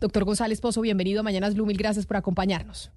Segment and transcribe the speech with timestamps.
[0.00, 2.92] Doctor González Pozo, bienvenido a Mañanas Blue, mil gracias por acompañarnos.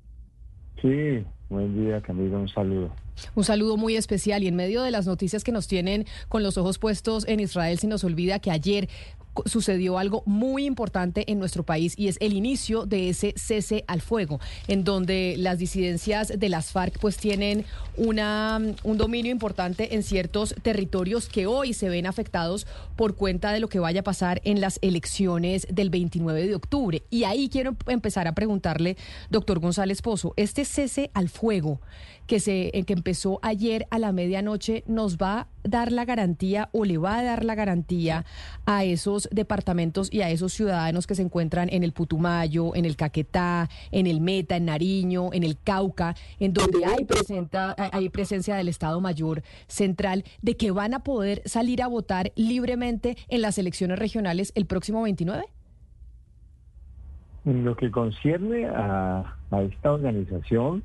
[0.82, 2.92] Sí, buen día Camilo, un saludo.
[3.36, 6.58] Un saludo muy especial y en medio de las noticias que nos tienen con los
[6.58, 8.88] ojos puestos en Israel, se nos olvida que ayer
[9.46, 14.02] sucedió algo muy importante en nuestro país y es el inicio de ese cese al
[14.02, 17.66] fuego, en donde las disidencias de las FARC pues tienen
[17.98, 23.60] una, un dominio importante en ciertos territorios que hoy se ven afectados por cuenta de
[23.60, 27.04] lo que vaya a pasar en las elecciones del 29 de octubre.
[27.10, 28.98] Y ahí quiero empezar a preguntarle,
[29.30, 31.80] doctor González Pozo, este cese al fuego
[32.32, 36.86] que, se, que empezó ayer a la medianoche nos va a dar la garantía o
[36.86, 38.24] le va a dar la garantía
[38.66, 42.96] a esos departamentos y a esos ciudadanos que se encuentran en el Putumayo, en el
[42.96, 48.56] Caquetá, en el Meta, en Nariño, en el Cauca, en donde hay, presenta, hay presencia
[48.56, 53.58] del Estado Mayor Central, de que van a poder salir a votar libremente en las
[53.58, 55.44] elecciones regionales el próximo 29?
[57.44, 60.82] En lo que concierne a esta organización,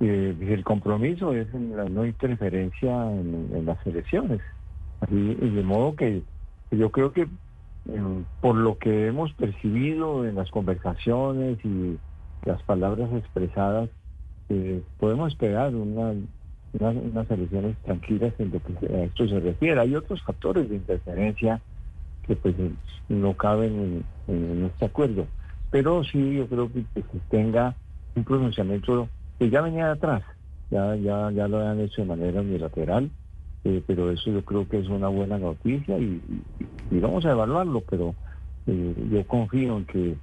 [0.00, 4.40] eh, el compromiso es en la no interferencia en, las elecciones.
[5.10, 6.22] y de modo que
[6.70, 7.28] yo creo que
[7.88, 11.98] em, por lo que hemos percibido en las conversaciones y
[12.44, 13.88] las palabras expresadas,
[14.48, 16.14] eh, podemos esperar una,
[16.72, 19.80] unas elecciones tranquilas en lo que a esto se refiere.
[19.80, 21.60] Hay otros factores de interferencia
[22.26, 22.54] que pues
[23.08, 25.26] no caben en, este acuerdo.
[25.70, 27.74] Pero sí, yo creo que, que tenga
[28.14, 30.22] un pronunciamiento que ya venía de atrás,
[30.70, 33.10] ya, ya, ya lo han hecho de manera unilateral,
[33.64, 36.20] eh, pero eso yo creo que es una buena noticia y,
[36.90, 38.14] vamos a evaluarlo, pero
[38.66, 40.16] eh, yo confío en que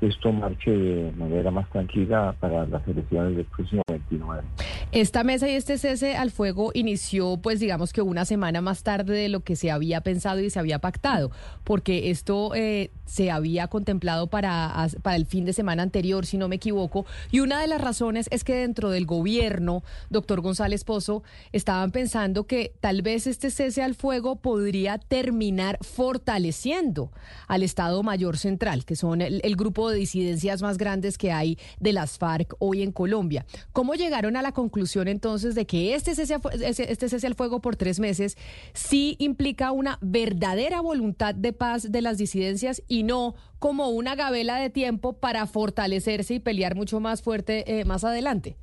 [0.00, 4.42] esto marche de manera más tranquila para las elecciones del próximo 29.
[4.90, 9.14] Esta mesa y este cese al fuego inició, pues digamos que una semana más tarde
[9.14, 11.30] de lo que se había pensado y se había pactado,
[11.62, 16.48] porque esto eh, se había contemplado para, para el fin de semana anterior, si no
[16.48, 21.22] me equivoco, y una de las razones es que dentro del gobierno, doctor González Pozo,
[21.52, 27.10] estaban pensando que tal vez este cese al fuego podría terminar fortaleciendo
[27.46, 31.92] al Estado Mayor Central, que son el, grupo de disidencias más grandes que hay de
[31.92, 33.44] las FARC hoy en Colombia.
[33.72, 35.08] ¿Cómo llegaron a la conclusión?
[35.08, 38.36] entonces de que este cese, este cese al fuego por tres meses
[38.72, 44.70] sí implica una verdadera voluntad de paz de las disidencias no como una gabela de
[44.70, 48.56] tiempo para fortalecerse y pelear mucho más fuerte eh, más adelante.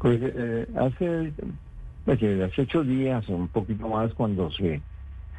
[0.00, 1.32] Pues eh, hace,
[2.04, 4.80] pues, hace ocho días, un poquito más, cuando se,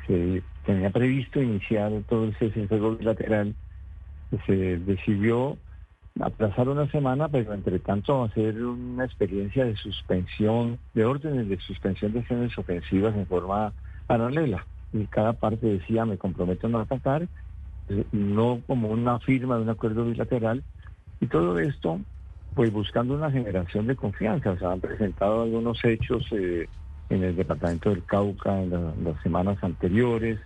[0.07, 3.55] se tenía previsto iniciar todo al fuego bilateral,
[4.45, 5.57] se decidió
[6.19, 12.13] aplazar una semana, pero entre tanto hacer una experiencia de suspensión, de órdenes de suspensión
[12.13, 13.73] de acciones ofensivas en forma
[14.07, 14.65] paralela.
[14.91, 17.27] Y cada parte decía, me comprometo a no atacar, eh,
[18.11, 20.63] no como una firma de un acuerdo bilateral.
[21.19, 21.99] Y todo esto,
[22.53, 24.57] pues buscando una generación de confianza.
[24.57, 26.67] Se han presentado algunos hechos eh,
[27.09, 30.39] en el departamento del Cauca en las semanas anteriores,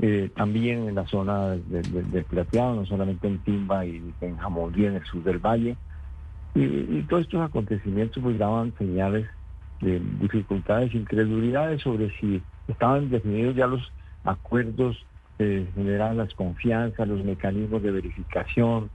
[0.00, 4.96] eh, también en la zona del Plateado, no solamente en Timba y en Jamondí, en
[4.96, 5.76] el sur del valle.
[6.54, 9.26] Y, todos estos acontecimientos pues daban señales
[9.80, 13.90] de dificultades, incredulidades sobre si estaban definidos ya los
[14.24, 15.04] acuerdos
[15.38, 18.90] que generan las confianzas, los mecanismos de verificación.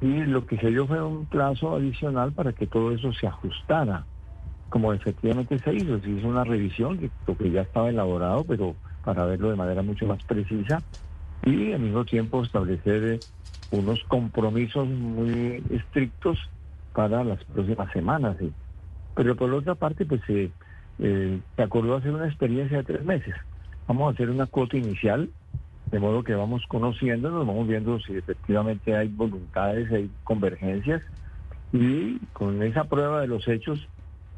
[0.00, 4.04] Y lo que se dio fue un plazo adicional para que todo eso se ajustara,
[4.68, 5.98] como efectivamente se hizo.
[6.00, 9.82] Se hizo una revisión, de lo que ya estaba elaborado, pero para verlo de manera
[9.82, 10.82] mucho más precisa
[11.44, 13.20] y al mismo tiempo establecer eh,
[13.70, 16.38] unos compromisos muy estrictos
[16.92, 18.36] para las próximas semanas.
[19.14, 20.50] Pero por otra parte, pues eh,
[20.98, 23.34] se acordó hacer una experiencia de tres meses.
[23.86, 25.30] Vamos a hacer una cuota inicial,
[25.90, 31.02] de modo que vamos conociendo, nos vamos viendo si efectivamente hay voluntades, hay convergencias,
[31.72, 33.86] y con esa prueba de los hechos,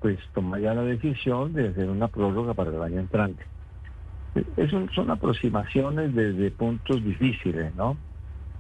[0.00, 3.42] pues tomar ya la decisión de hacer una prórroga para el año entrante.
[4.56, 7.96] Eso son aproximaciones desde puntos difíciles, ¿no?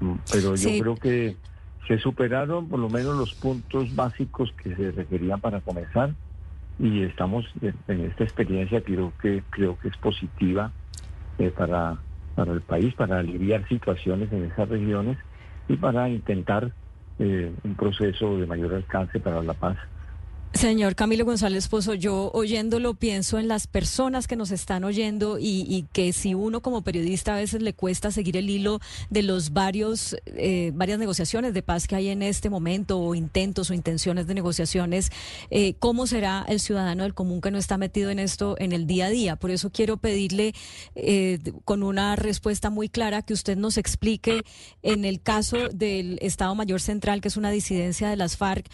[0.00, 1.36] Mm, pero yo creo que
[1.86, 6.14] se superaron por lo menos los puntos básicos que se requerían para comenzar
[6.78, 10.70] y estamos en esta experiencia creo que creo que es positiva
[11.38, 11.98] eh, para
[12.38, 15.18] para el país para aliviar situaciones en esas regiones
[15.66, 16.70] y para intentar
[17.18, 19.76] eh, un proceso de mayor alcance para la paz
[20.54, 25.86] Señor Camilo González Pozo, yo oyéndolo pienso en las personas que nos están oyendo y,
[25.92, 28.80] que si uno como periodista a veces le cuesta seguir el hilo
[29.10, 33.70] de los varios eh, varias negociaciones de paz que hay en este momento o intentos
[33.70, 35.10] o intenciones de negociaciones,
[35.50, 38.86] eh, ¿cómo será el ciudadano del común que no está metido en esto en el
[38.86, 39.36] día a día?
[39.36, 40.54] Por eso quiero pedirle
[40.94, 44.42] eh, con una respuesta muy clara que usted nos explique
[44.82, 48.66] en el caso del Estado Mayor Central, que es una disidencia de las FARC,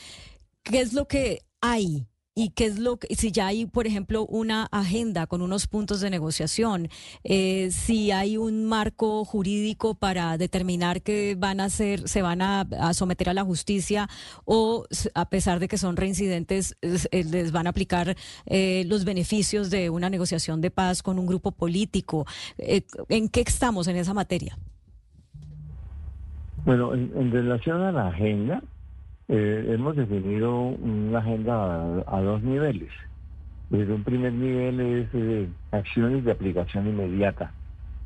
[0.62, 2.06] ¿qué es lo que hay
[2.37, 6.00] y qué es lo que, si ya hay, por ejemplo, una agenda con unos puntos
[6.00, 6.88] de negociación,
[7.22, 12.66] eh, si hay un marco jurídico para determinar que van a ser, se van a,
[12.93, 14.08] someter a la justicia
[14.44, 14.84] o
[15.14, 18.16] a pesar de que son reincidentes, eh, les van a aplicar
[18.46, 22.26] eh, los beneficios de una negociación de paz con un grupo político.
[22.58, 24.58] ¿En qué estamos en esa materia?
[26.64, 28.62] Bueno, en relación a la agenda,
[29.29, 32.91] eh, hemos definido una agenda a, dos niveles.
[33.71, 37.53] Desde un primer nivel es eh, acciones de aplicación inmediata.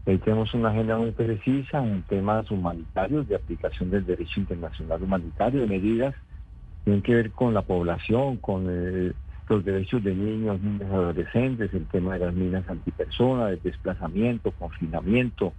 [0.06, 5.62] Ahí tenemos una agenda muy precisa en temas humanitarios, de aplicación del derecho internacional humanitario,
[5.62, 9.12] de medidas que tienen que ver con la población, con eh,
[9.48, 15.52] los derechos de niños, niños, adolescentes, el tema de las minas antipersona, del desplazamiento, confinamiento,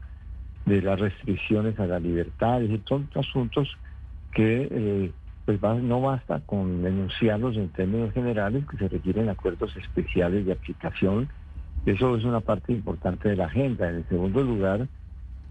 [0.66, 3.78] de las restricciones a la libertad, y son asuntos
[4.32, 5.12] que
[5.58, 11.28] pues no basta con denunciarlos en términos generales, que se requieren acuerdos especiales de aplicación.
[11.88, 13.90] Eso es una parte importante de la agenda.
[13.90, 14.88] En segundo lugar,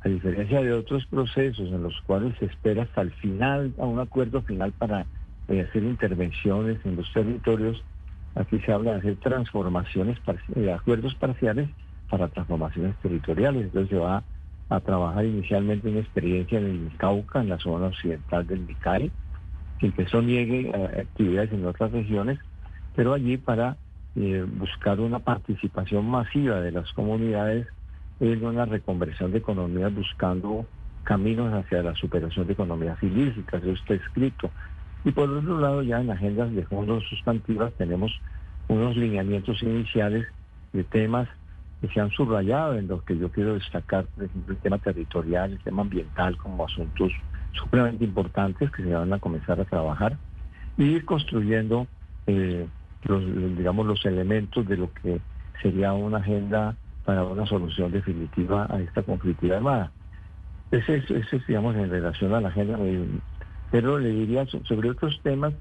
[0.02, 3.98] a diferencia de otros procesos en los cuales se espera hasta el final, a un
[3.98, 5.04] acuerdo final para
[5.48, 7.82] eh, hacer intervenciones en los territorios,
[8.36, 10.16] aquí se habla de hacer transformaciones,
[10.54, 11.68] de acuerdos parciales
[12.08, 13.64] para transformaciones territoriales.
[13.64, 14.22] Entonces se va
[14.68, 19.10] a trabajar inicialmente una experiencia en el Cauca, en la zona occidental del Micay,
[19.80, 22.38] sin que eso niegue eh, actividades en otras regiones,
[22.94, 23.76] pero allí para
[24.16, 27.66] eh, buscar una participación masiva de las comunidades
[28.20, 30.66] en una reconversión de economías buscando
[31.04, 34.50] caminos hacia la superación de economías ilícitas, eso está escrito.
[35.04, 38.12] Y por otro lado, ya en agendas de fondos sustantivas tenemos
[38.66, 40.26] unos lineamientos iniciales
[40.72, 41.28] de temas
[41.80, 45.52] que se han subrayado en los que yo quiero destacar, por ejemplo, el tema territorial,
[45.52, 47.12] el tema ambiental como asuntos
[47.52, 50.16] supremamente importantes que se van a comenzar a trabajar
[50.76, 51.86] y ir construyendo
[52.26, 52.66] eh,
[53.04, 53.24] los,
[53.56, 55.20] digamos, los elementos de lo que
[55.62, 59.92] sería una agenda para una solución definitiva a esta conflictividad armada.
[60.70, 62.78] Ese es, digamos, en relación a la agenda.
[63.70, 65.54] Pero le diría sobre otros temas,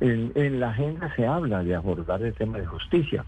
[0.00, 3.24] en, en, la agenda se habla de abordar el tema de justicia,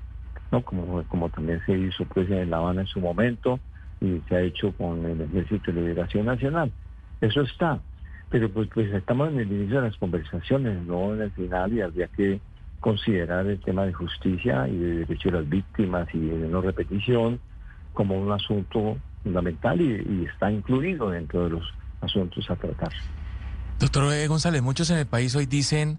[0.50, 0.62] ¿no?
[0.62, 3.60] Como, como también se hizo pues en La Habana en su momento
[4.00, 6.72] y se ha hecho con el Ejército de Liberación Nacional.
[7.20, 7.80] Eso está.
[8.30, 11.80] Pero pues, pues estamos en el inicio de las conversaciones, no en el final, y
[11.80, 12.40] habría que
[12.80, 17.40] considerar el tema de justicia y de derecho de las víctimas y de no repetición
[17.92, 21.64] como un asunto fundamental y, está incluido dentro de los
[22.00, 22.92] asuntos a tratar.
[23.80, 25.98] Doctor González, muchos en el país hoy dicen,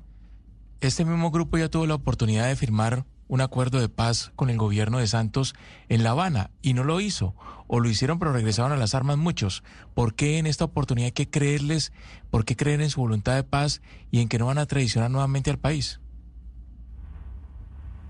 [0.80, 4.58] este mismo grupo ya tuvo la oportunidad de firmar un acuerdo de paz con el
[4.58, 5.54] gobierno de Santos
[5.90, 7.36] en La Habana y no lo hizo,
[7.68, 9.64] o lo hicieron pero regresaron a las armas muchos.
[9.94, 11.94] ¿Por qué en esta oportunidad hay que creerles,
[12.30, 13.82] por qué creer en su voluntad de paz
[14.12, 16.02] y en que no van a traicionar nuevamente al país?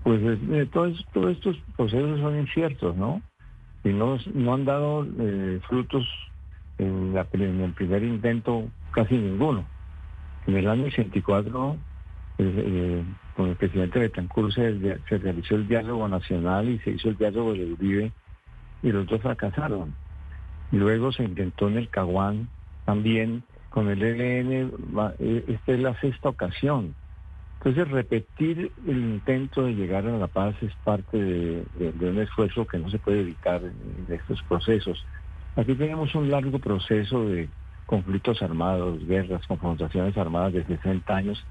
[0.04, 3.20] Pues eh, todos, estos procesos son inciertos, ¿no?
[3.84, 6.06] Y no, no han dado eh, frutos
[6.78, 9.66] en, la, en el primer intento casi ninguno.
[10.46, 11.76] En el año 84
[12.38, 13.04] eh,
[13.38, 17.52] con el presidente Betancourt se, se, realizó el diálogo nacional y se hizo el diálogo
[17.52, 18.10] de Uribe
[18.82, 19.94] y los dos fracasaron.
[20.72, 22.48] Luego se intentó en el Caguán
[22.84, 24.72] también con el ELN,
[25.20, 26.96] eh, esta es la sexta ocasión.
[27.58, 32.66] Entonces repetir el intento de llegar a la paz es parte de, de un esfuerzo
[32.66, 35.06] que no se puede evitar de estos procesos.
[35.54, 37.48] Aquí tenemos un largo proceso de
[37.86, 41.44] conflictos armados, guerras, confrontaciones armadas de 60 años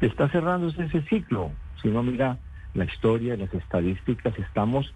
[0.00, 1.50] está cerrándose ese ciclo.
[1.80, 2.38] Si uno mira
[2.74, 4.92] la historia, las estadísticas, estamos,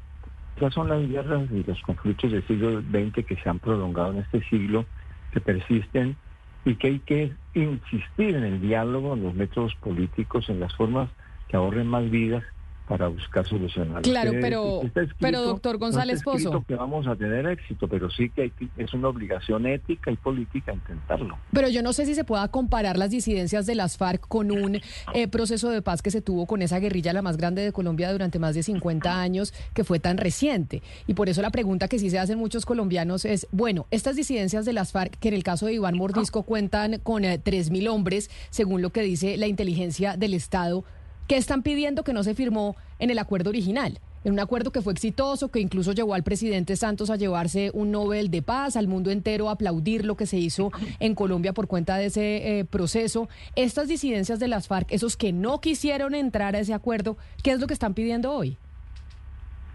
[0.61, 4.19] ya son las guerras y los conflictos del siglo XX que se han prolongado en
[4.19, 4.85] este siglo,
[5.33, 6.16] que persisten
[6.64, 11.09] y que hay que insistir en el diálogo, en los métodos políticos, en las formas
[11.49, 12.45] que ahorren más vidas
[12.90, 14.02] para buscar soluciones.
[14.02, 14.82] Claro, pero,
[15.20, 16.64] pero doctor González no Pozo.
[16.66, 21.38] que vamos a tener éxito, pero sí que, es una obligación ética y política intentarlo.
[21.52, 24.80] Pero yo no sé si se pueda comparar las disidencias de las FARC con un
[25.14, 28.11] eh, proceso de paz que se tuvo con esa guerrilla, la más grande de Colombia
[28.11, 30.82] durante más de 50 años, que fue tan reciente.
[31.06, 34.64] Y por eso la pregunta que sí se hacen muchos colombianos es, bueno, estas disidencias
[34.64, 37.88] de las FARC, que en el caso de Iván Mordisco cuentan con eh, tres 3.000
[37.88, 40.85] hombres, según lo que dice la inteligencia del Estado,
[41.30, 44.00] ¿Qué están pidiendo que no se firmó en el acuerdo original?
[44.25, 47.92] En un acuerdo que fue exitoso, que incluso llevó al presidente Santos a llevarse un
[47.92, 51.68] Nobel de Paz, al mundo entero a aplaudir lo que se hizo en Colombia por
[51.68, 53.28] cuenta de ese eh, proceso.
[53.54, 57.60] Estas disidencias de las FARC, esos que no quisieron entrar a ese acuerdo, ¿qué es
[57.60, 58.56] lo que están pidiendo hoy?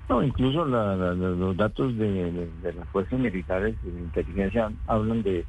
[0.09, 5.45] No, incluso los datos de, las fuerzas militares de inteligencia hablan de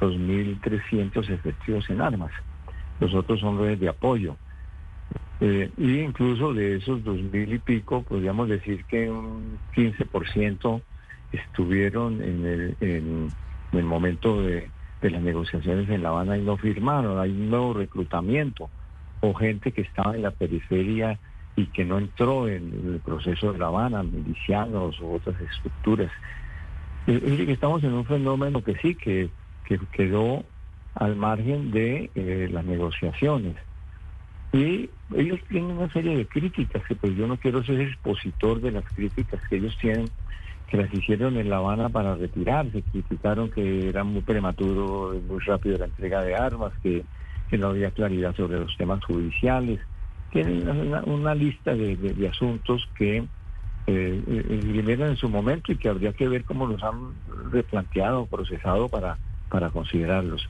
[0.00, 2.30] 2.300 efectivos en armas.
[3.00, 4.36] Los otros son redes de apoyo.
[5.40, 10.80] Eh, y incluso de esos dos mil y pico, podríamos decir que un 15%
[11.32, 13.28] estuvieron en el, en,
[13.72, 14.70] el momento de,
[15.02, 17.20] las negociaciones en La Habana y no firmaron.
[17.20, 18.70] Hay un nuevo reclutamiento
[19.20, 21.20] o gente que estaba en la periferia
[21.54, 26.10] y que no entró en el proceso de La Habana, milicianos o otras estructuras.
[27.06, 29.30] Es decir, que estamos en un fenómeno que sí, que,
[29.64, 30.44] que quedó
[30.94, 33.54] al margen de eh, las negociaciones.
[34.52, 38.72] Y ellos tienen una serie de críticas, que pues yo no quiero ser expositor de
[38.72, 40.08] las críticas que ellos tienen,
[40.68, 45.78] que las hicieron en La Habana para retirarse, criticaron que era muy prematuro, muy rápido
[45.78, 47.04] la entrega de armas, que,
[47.52, 49.80] no había claridad sobre los temas judiciales.
[50.30, 50.68] Tienen
[51.06, 53.26] una, lista de, asuntos que eh,
[53.86, 57.14] eh en su momento y que habría que ver cómo los han
[57.50, 59.16] replanteado, procesado para,
[59.48, 60.48] para considerarlos.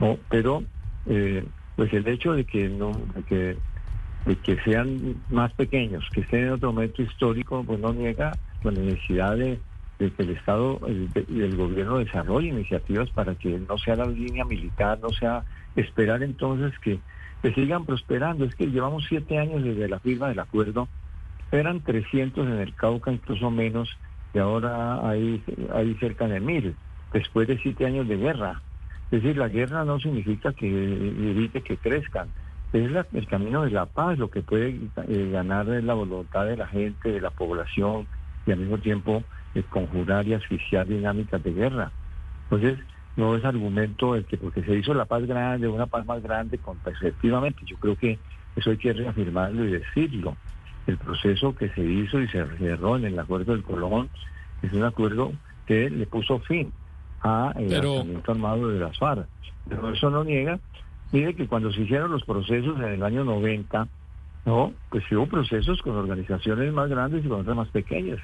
[0.00, 0.62] No, pero
[1.06, 1.44] eh,
[1.76, 2.92] pues el hecho de que no
[3.28, 8.32] de que sean más pequeños, que estén en otro momento histórico, pues no niega
[8.64, 9.60] la necesidad de,
[9.98, 10.80] que el Estado
[11.28, 15.44] y el, gobierno desarrolle iniciativas para que no sea la línea militar, no sea
[15.76, 16.98] esperar entonces que,
[17.40, 18.44] que sigan prosperando.
[18.44, 20.88] Es que llevamos siete años desde la firma del acuerdo,
[21.52, 23.96] eran 300 en el Cauca, incluso menos,
[24.34, 25.42] y ahora hay,
[25.72, 26.74] hay cerca de mil,
[27.12, 28.60] después de siete años de guerra.
[29.10, 32.28] Es decir, la guerra no significa que evite que crezcan.
[32.72, 36.66] Es el camino de la paz lo que puede eh, ganar la voluntad de la
[36.66, 38.06] gente, de la población
[38.44, 39.22] y al mismo tiempo
[39.54, 41.92] eh, conjurar y asfixiar dinámicas de guerra.
[42.44, 42.78] Entonces,
[43.16, 46.58] no es argumento el que porque se hizo la paz grande, una paz más grande,
[46.86, 48.18] efectivamente, yo creo que
[48.56, 50.36] eso hay que reafirmarlo y decirlo.
[50.86, 54.10] El proceso que se hizo y se cerró en el acuerdo del Colón
[54.62, 55.32] es un acuerdo
[55.66, 56.72] que le puso fin
[57.22, 58.04] a el Pero...
[58.26, 59.26] armado de las FARC.
[59.68, 60.58] Pero eso no niega.
[61.12, 63.88] Mire que cuando se hicieron los procesos en el año 90,
[64.44, 64.72] ¿no?
[64.90, 68.18] Pues hubo procesos con organizaciones más grandes y con otras más pequeñas.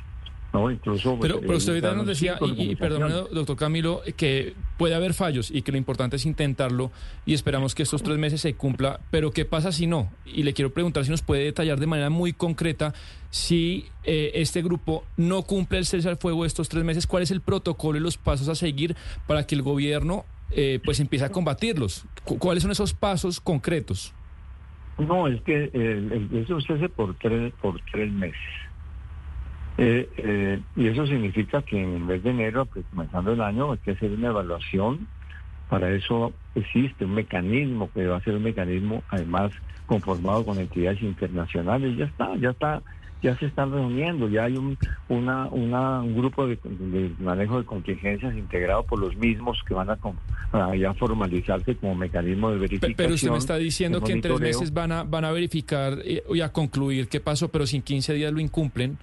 [0.52, 5.14] No, incluso, pero, pero usted ahorita nos decía, y, y doctor Camilo, que puede haber
[5.14, 6.90] fallos y que lo importante es intentarlo
[7.25, 10.11] y esperamos que estos tres meses se cumpla, pero ¿qué pasa si no?
[10.26, 12.92] Y le quiero preguntar si nos puede detallar de manera muy concreta
[13.30, 17.30] si eh, este grupo no cumple el cese al fuego estos tres meses, cuál es
[17.30, 18.94] el protocolo y los pasos a seguir
[19.26, 22.04] para que el gobierno eh, pues empiece a combatirlos.
[22.25, 24.12] ¿Cuáles son esos pasos concretos?
[24.99, 28.38] No, es que eh, eso se hace por tres, por tres meses.
[29.79, 33.73] Eh, eh, y eso significa que en el mes de enero, pues, comenzando el año,
[33.73, 35.07] hay que hacer una evaluación.
[35.69, 39.52] Para eso existe un mecanismo que va a ser un mecanismo además
[39.87, 41.97] conformado con entidades internacionales.
[41.97, 42.83] Ya está, ya está,
[43.23, 44.76] ya se están reuniendo, ya hay un,
[45.09, 46.59] una, un grupo de,
[47.21, 52.59] manejo de contingencias integrado por los mismos que van a, ya formalizarse como mecanismo de
[52.59, 52.97] verificación.
[52.97, 56.23] Pero usted me está diciendo que en tres meses van a, van a verificar eh,
[56.35, 58.99] y a concluir qué pasó, pero si en 15 días lo incumplen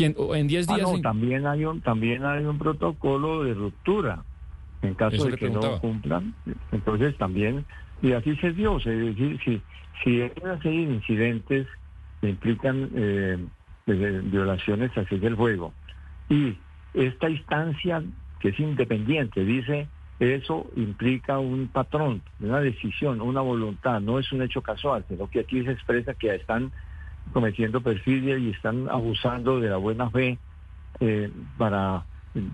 [0.00, 0.92] en 10 ah, días.
[0.92, 4.24] no, también hay un también hay un protocolo de ruptura
[4.82, 6.34] en caso de que no cumplan.
[6.72, 7.64] Entonces también
[8.00, 9.62] y así se dio, es decir, si
[10.02, 11.66] si hay una serie de incidentes
[12.20, 13.38] que implican eh,
[13.86, 15.72] violaciones así del juego
[16.28, 16.56] y
[16.94, 18.02] esta instancia
[18.40, 24.42] que es independiente dice eso implica un patrón, una decisión, una voluntad, no es un
[24.42, 26.70] hecho casual, sino que aquí se expresa que están
[27.32, 30.38] cometiendo perfidia y están abusando de la buena fe
[31.00, 32.04] eh, para,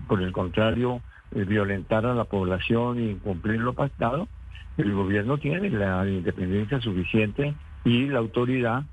[0.07, 4.27] por el contrario, eh, violentar a la población y incumplir lo pactado,
[4.77, 8.83] el gobierno tiene la independencia suficiente y la autoridad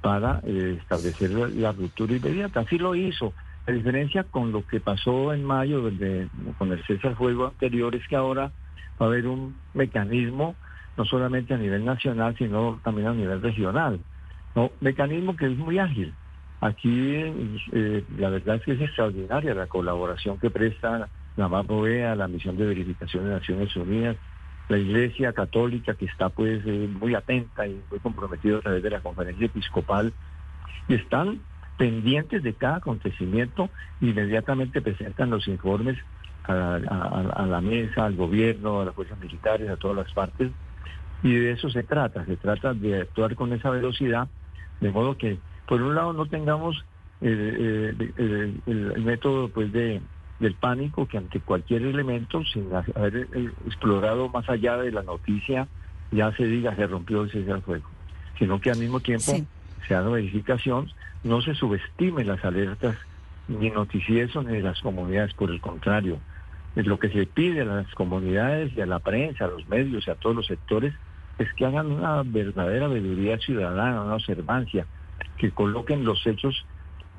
[0.00, 2.60] para eh, establecer la, ruptura inmediata.
[2.60, 3.32] Así lo hizo.
[3.66, 7.94] La diferencia con lo que pasó en mayo donde, con el cese al fuego anterior
[7.96, 8.52] es que ahora
[9.00, 10.54] va a haber un mecanismo
[10.96, 14.00] no solamente a nivel nacional, sino también a nivel regional.
[14.56, 16.14] No, mecanismo que es muy ágil.
[16.62, 17.12] Aquí
[17.72, 22.26] eh, la verdad es que es extraordinaria la colaboración que presta la MAPOE a la
[22.26, 24.16] misión de verificación de Naciones Unidas,
[24.70, 28.88] la Iglesia Católica que está pues eh, muy atenta y muy comprometida a través de
[28.88, 30.14] la conferencia episcopal
[30.88, 31.40] están
[31.76, 33.68] pendientes de cada acontecimiento,
[34.00, 35.98] inmediatamente presentan los informes
[36.44, 40.52] a la mesa, al gobierno, a las fuerzas militares, a todas las partes,
[41.22, 44.28] y de eso se trata, se trata de actuar con esa velocidad
[44.80, 46.84] De modo que, por un lado, no tengamos
[47.20, 48.60] el,
[48.98, 50.00] método pues de
[50.38, 53.26] del pánico que ante cualquier elemento, sin haber
[53.66, 55.66] explorado más allá de la noticia,
[56.10, 57.88] ya se diga se rompió el cese al fuego,
[58.38, 59.32] sino que al mismo tiempo
[59.88, 60.90] se haga verificación,
[61.24, 62.96] no se subestimen las alertas
[63.48, 66.18] ni noticiesos ni de las comunidades, por el contrario,
[66.74, 70.06] es lo que se pide a las comunidades y a la prensa, a los medios
[70.06, 70.92] y a todos los sectores
[71.38, 74.86] es que hagan una verdadera veeduría ciudadana, una observancia,
[75.36, 76.66] que coloquen los hechos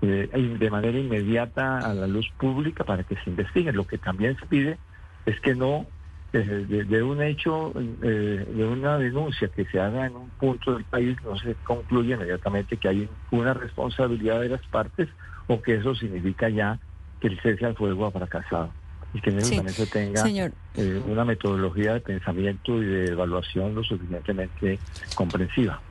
[0.01, 3.71] eh, de manera inmediata a la luz pública para que se investigue.
[3.71, 4.77] Lo que también se pide
[5.25, 5.87] es que no
[6.33, 10.83] eh, de, un hecho, eh, de una denuncia que se haga en un punto del
[10.83, 15.09] país, no se concluye inmediatamente que hay una responsabilidad de las partes
[15.47, 16.79] o que eso significa ya
[17.19, 18.73] que el cese al fuego ha fracasado
[19.13, 24.79] y que también se tenga eh, una metodología de pensamiento y de evaluación lo suficientemente
[25.15, 25.81] comprensiva.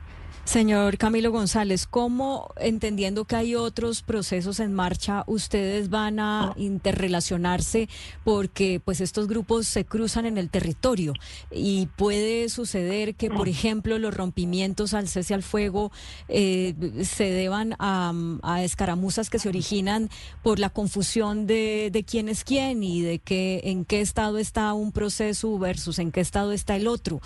[0.47, 7.89] Señor Camilo González, ¿cómo, entendiendo que hay otros procesos en marcha, ustedes van a interrelacionarse
[8.23, 11.11] porque pues estos grupos se cruzan en el territorio
[11.51, 15.91] y puede suceder que, por ejemplo, los rompimientos al cese al fuego
[16.29, 16.73] eh,
[17.03, 18.13] se deban a,
[18.63, 20.09] escaramuzas que se originan
[20.43, 24.73] por la confusión de, de quién es quién y de que en qué estado está
[24.73, 27.19] un proceso versus en qué estado está el otro?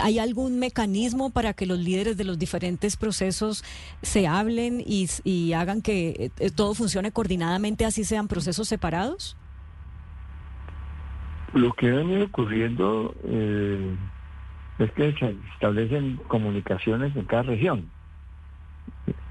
[0.00, 3.64] ¿Hay algún mecanismo para que los líderes de los diferentes diferentes procesos
[4.02, 9.36] se hablen y, hagan que eh, todo funcione coordinadamente, así sean procesos separados?
[11.54, 13.96] Lo que venido ocurriendo eh,
[14.78, 17.88] es que se establecen comunicaciones en cada región.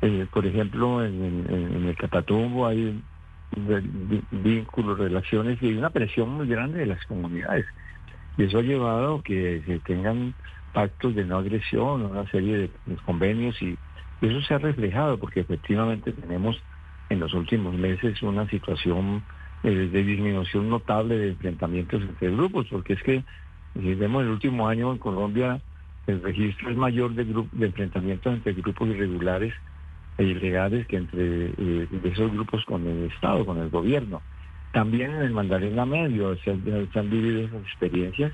[0.02, 3.00] Eh, por ejemplo, en, el Catatumbo hay
[4.32, 7.66] vínculos, relaciones y una presión muy grande de las comunidades.
[8.38, 10.34] Y eso ha llevado a que se tengan
[10.74, 13.78] pactos de no agresión, una serie de convenios y
[14.22, 16.62] eso se ha reflejado porque efectivamente tenemos
[17.10, 19.24] en los últimos meses una situación
[19.64, 23.24] eh, de disminución notable de enfrentamientos entre grupos, porque es que
[23.74, 25.62] si vemos el último año en Colombia
[26.08, 29.54] el registro es mayor de, de enfrentamientos entre grupos irregulares
[30.18, 34.22] e ilegales que entre eh, esos grupos con el Estado, con el gobierno.
[34.74, 38.34] También en el Mandarina Medio se han vivido esas experiencias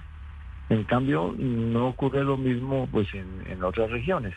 [0.70, 4.34] en cambio, no ocurre lo mismo pues en, otras regiones.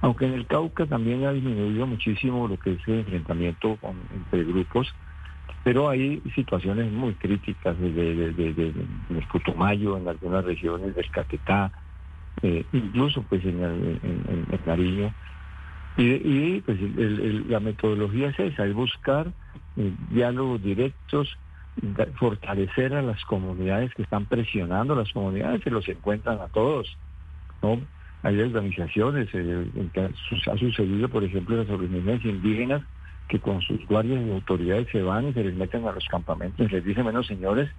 [0.00, 3.78] aunque en el Cauca también ha disminuido muchísimo lo que es el enfrentamiento
[4.14, 4.92] entre grupos,
[5.62, 8.72] pero hay situaciones muy críticas desde de,
[9.10, 11.70] el Putumayo, en algunas regiones del Caquetá,
[12.42, 15.14] eh, incluso pues en, el Nariño.
[15.98, 16.78] Y, pues
[17.48, 19.32] la metodología es esa, es buscar
[19.76, 21.38] eh, diálogos directos
[22.18, 26.96] fortalecer a las comunidades que están presionando, las comunidades se los encuentran a todos,
[27.62, 27.80] ¿no?
[28.22, 29.88] Hay organizaciones, eh,
[30.50, 32.82] ha sucedido, por ejemplo, las organizaciones indígenas
[33.28, 36.66] que con sus guardias y autoridades se van y se les meten a los campamentos
[36.66, 37.70] y les dicen, bueno, señores,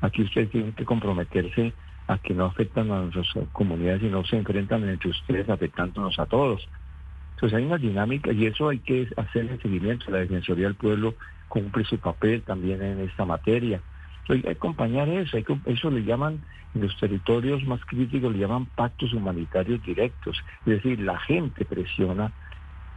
[0.00, 1.72] aquí ustedes tienen que comprometerse
[2.06, 6.26] a que no afectan a nuestras comunidades y no se enfrentan entre ustedes afectándonos a
[6.26, 6.66] todos.
[7.34, 10.10] Entonces hay una dinámica y eso hay que hacer el seguimiento.
[10.10, 11.14] La Defensoría del Pueblo
[11.52, 13.82] cumple su papel también en esta materia.
[14.30, 16.40] hay que acompañar eso, hay que, eso le llaman,
[16.74, 22.32] en los territorios más críticos le llaman pactos humanitarios directos, es decir, la gente presiona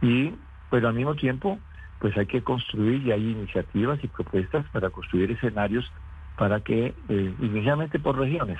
[0.00, 0.32] y,
[0.70, 1.58] pero al mismo tiempo,
[1.98, 5.92] pues hay que construir y hay iniciativas y propuestas para construir escenarios
[6.38, 8.58] para que, eh, inicialmente por regiones,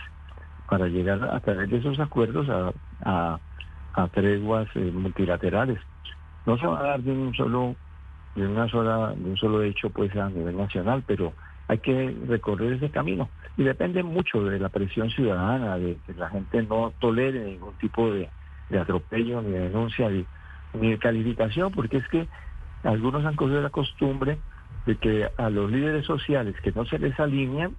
[0.69, 3.39] para llegar a través de esos acuerdos a,
[3.95, 5.79] a, treguas eh, multilaterales.
[6.45, 7.77] No se va a dar de un solo
[8.37, 11.33] de una sola, de un solo hecho pues a nivel nacional, pero
[11.69, 13.29] hay que recorrer ese camino.
[13.57, 18.11] Y depende mucho de la presión ciudadana, de que la gente no tolere ningún tipo
[18.11, 18.29] de,
[18.79, 20.27] atropello, ni de denuncia, ni,
[20.91, 22.29] de calificación, porque es que
[22.85, 24.39] algunos han cogido la costumbre
[24.85, 27.75] de que a los líderes sociales que no se les alinean,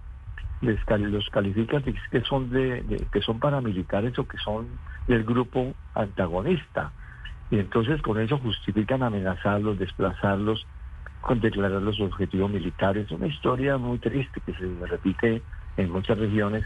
[0.61, 4.67] les los califican de que son de, que son paramilitares o que son
[5.07, 6.91] del grupo antagonista.
[7.49, 10.65] Y entonces con eso justifican amenazarlos, desplazarlos,
[11.21, 13.05] con declarar los objetivos militares.
[13.05, 15.41] Es una historia muy triste que se repite
[15.77, 16.65] en muchas regiones,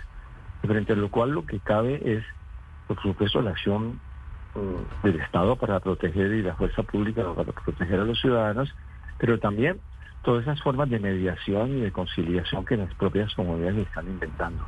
[0.61, 2.23] frente a lo cual lo que cabe es,
[2.87, 3.99] por supuesto, la acción
[4.55, 8.73] mm, del Estado para proteger y la fuerza pública para proteger a los ciudadanos,
[9.17, 9.79] pero también
[10.23, 14.63] todas esas formas de mediación y de conciliación que las propias comunidades están inventando.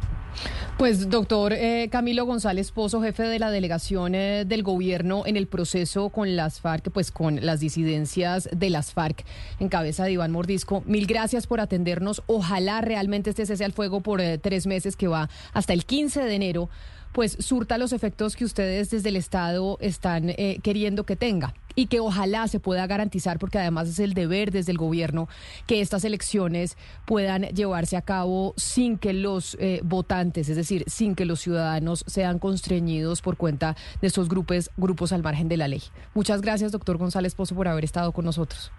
[0.78, 5.48] Pues doctor eh, Camilo González Pozo, jefe de la delegación eh, del gobierno en el
[5.48, 9.24] proceso con las FARC, pues con las disidencias de las FARC
[9.60, 12.24] en cabeza de Iván Mordisco, mil gracias por atendernos.
[12.26, 16.24] Ojalá realmente este cese al fuego por eh, tres meses que va hasta el 15
[16.24, 16.70] de enero,
[17.12, 21.54] pues surta los efectos que ustedes desde el Estado están queriendo que tenga.
[21.76, 25.28] Y que ojalá se pueda garantizar, porque además es el deber desde el gobierno,
[25.68, 31.16] que estas elecciones puedan llevarse a cabo sin que los eh, votantes, es decir, sin
[31.16, 35.68] que los ciudadanos sean constreñidos por cuenta de estos grupos, grupos al margen de la
[35.68, 35.84] ley.
[36.14, 38.72] Muchas gracias, doctor González Pozo, por haber estado con nosotros.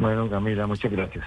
[0.00, 1.24] Bueno, Camila, muchas gracias.